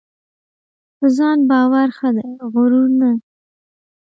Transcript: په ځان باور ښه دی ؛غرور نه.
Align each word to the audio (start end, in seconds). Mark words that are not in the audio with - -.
په 0.97 1.05
ځان 1.17 1.37
باور 1.49 1.87
ښه 1.97 2.09
دی 2.17 2.29
؛غرور 2.41 2.89
نه. 2.99 3.11